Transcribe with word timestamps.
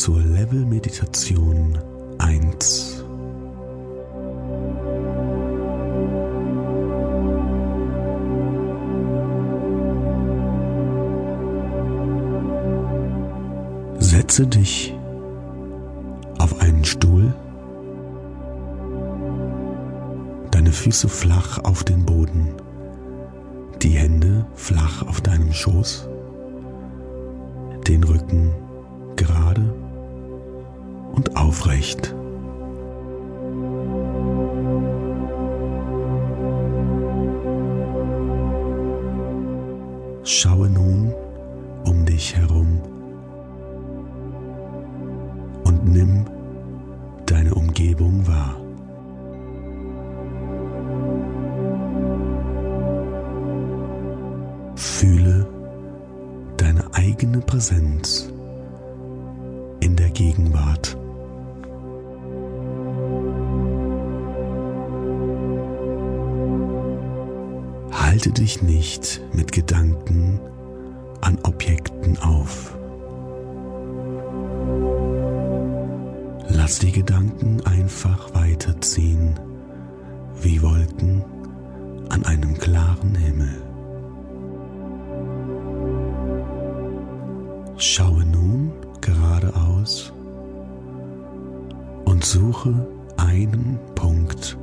zur 0.00 0.18
Level 0.18 0.64
Meditation 0.64 1.78
1. 2.16 3.04
Setze 13.98 14.46
dich 14.46 14.94
auf 16.38 16.58
einen 16.62 16.86
Stuhl, 16.86 17.34
deine 20.50 20.72
Füße 20.72 21.10
flach 21.10 21.58
auf 21.58 21.84
den 21.84 22.06
Boden, 22.06 22.54
die 23.82 23.90
Hände 23.90 24.46
flach 24.54 25.06
auf 25.06 25.20
deinem 25.20 25.52
Schoß, 25.52 26.08
den 27.86 28.02
Rücken 28.04 28.54
gerade 29.16 29.69
aufrecht. 31.50 32.14
Schaue 40.22 40.70
nun 40.70 41.12
um 41.84 42.06
dich 42.06 42.36
herum 42.36 42.80
und 45.64 45.88
nimm 45.88 46.24
deine 47.26 47.52
Umgebung 47.52 48.24
wahr. 48.28 48.54
Fühle 54.76 55.48
deine 56.58 56.84
eigene 56.92 57.40
Präsenz 57.40 58.32
in 59.80 59.96
der 59.96 60.10
Gegenwart. 60.10 60.99
Halte 68.10 68.32
dich 68.32 68.60
nicht 68.60 69.20
mit 69.32 69.52
Gedanken 69.52 70.40
an 71.20 71.38
Objekten 71.44 72.18
auf. 72.18 72.76
Lass 76.48 76.80
die 76.80 76.90
Gedanken 76.90 77.64
einfach 77.64 78.34
weiterziehen 78.34 79.38
wie 80.42 80.60
Wolken 80.60 81.24
an 82.08 82.24
einem 82.24 82.58
klaren 82.58 83.14
Himmel. 83.14 83.62
Schaue 87.76 88.24
nun 88.24 88.72
geradeaus 89.00 90.12
und 92.06 92.24
suche 92.24 92.74
einen 93.18 93.78
Punkt, 93.94 94.58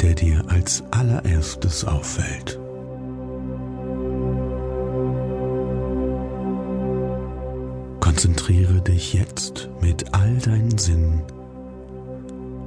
der 0.00 0.14
dir 0.14 0.44
als 0.48 0.82
allererstes 0.90 1.84
auffällt. 1.84 2.58
Konzentriere 8.00 8.80
dich 8.80 9.12
jetzt 9.14 9.68
mit 9.80 10.14
all 10.14 10.36
deinen 10.38 10.78
Sinnen 10.78 11.22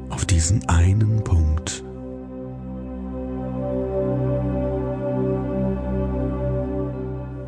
auf 0.09 0.25
diesen 0.25 0.67
einen 0.69 1.23
Punkt. 1.23 1.83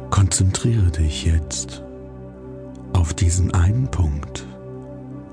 Konzentriere 0.10 0.90
dich 0.92 1.26
jetzt 1.26 1.84
auf 2.94 3.14
diesen 3.14 3.54
einen 3.54 3.90
Punkt 3.90 4.48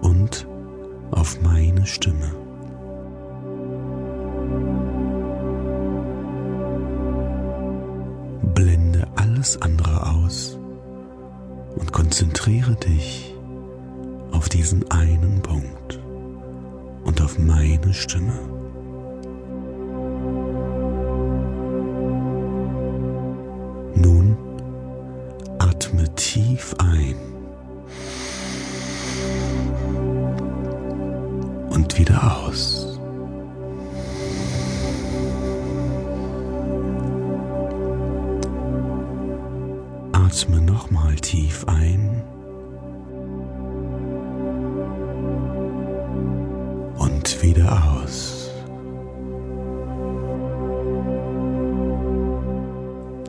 und 0.01 0.47
auf 1.11 1.41
meine 1.43 1.87
Stimme. 1.87 2.48
Alles 9.49 9.63
andere 9.63 10.07
aus 10.07 10.59
und 11.77 11.91
konzentriere 11.91 12.75
dich 12.75 13.35
auf 14.31 14.51
diesen 14.51 14.91
einen 14.91 15.41
Punkt 15.41 15.99
und 17.05 17.23
auf 17.23 17.39
meine 17.39 17.95
Stimme. 17.95 18.39
Nun 23.95 24.37
atme 25.59 26.15
tief 26.15 26.75
ein 26.77 27.17
und 31.71 31.99
wieder 31.99 32.43
aus. 32.45 32.88
Atme 40.39 40.61
nochmal 40.61 41.17
tief 41.17 41.65
ein 41.67 42.23
und 46.97 47.43
wieder 47.43 48.01
aus. 48.05 48.49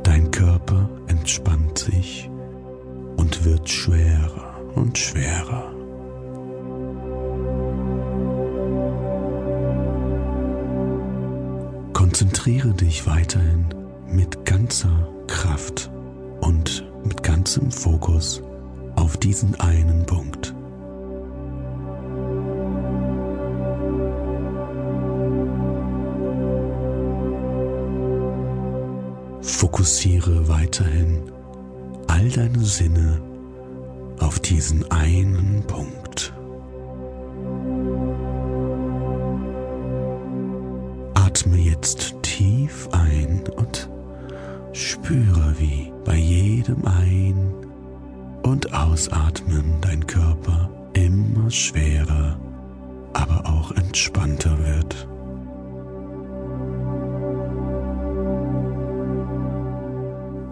Dein 0.03 0.29
Körper 0.29 0.87
entspannt 1.07 1.79
sich 1.79 2.29
und 3.17 3.43
wird 3.43 3.67
schwerer 3.67 4.53
und 4.75 4.95
schwerer. 4.95 5.73
Konzentriere 11.93 12.71
dich 12.75 13.07
weiterhin 13.07 13.65
mit 14.05 14.45
ganzer 14.45 15.07
Kraft 15.25 15.89
und 16.41 16.78
ganzem 17.49 17.71
Fokus 17.71 18.43
auf 18.95 19.17
diesen 19.17 19.59
einen 19.59 20.05
Punkt. 20.05 20.53
Fokussiere 29.41 30.47
weiterhin 30.47 31.23
all 32.05 32.29
deine 32.29 32.59
Sinne 32.59 33.19
auf 34.19 34.39
diesen 34.39 34.85
einen 34.91 35.63
Punkt. 35.65 36.31
Atme 41.15 41.57
jetzt 41.57 42.13
tief 42.21 42.87
ein 42.91 43.41
und 43.55 43.89
spüre, 44.71 45.48
jedem 46.69 46.85
Ein- 46.85 47.53
und 48.43 48.73
Ausatmen 48.73 49.75
dein 49.81 50.05
Körper 50.05 50.69
immer 50.93 51.49
schwerer, 51.49 52.37
aber 53.13 53.43
auch 53.45 53.71
entspannter 53.71 54.55
wird. 54.59 55.07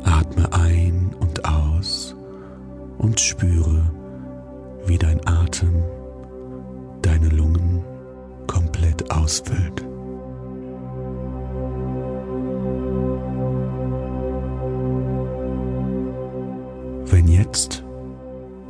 Atme 0.03 0.51
ein 0.53 1.16
und 1.19 1.45
aus 1.45 2.16
und 2.97 3.19
spüre, 3.19 3.81
wie 4.85 4.97
dein 4.97 5.25
Atem 5.28 5.84
deine 7.01 7.29
Lungen 7.29 7.84
komplett 8.47 9.11
ausfüllt. 9.11 9.86
Wenn 17.09 17.29
jetzt 17.29 17.84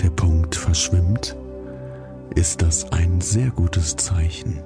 der 0.02 0.12
Punkt 0.12 0.56
verschwimmt, 0.56 1.36
ist 2.36 2.62
das 2.62 2.92
ein 2.92 3.20
sehr 3.20 3.50
gutes 3.50 3.96
Zeichen, 3.96 4.62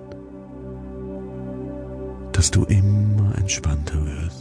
dass 2.34 2.52
du 2.52 2.66
immer 2.66 3.34
entspannter 3.38 4.06
wirst. 4.06 4.41